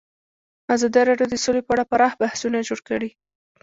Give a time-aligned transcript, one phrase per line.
[0.75, 3.09] ازادي راډیو د سوله په اړه پراخ بحثونه جوړ کړي.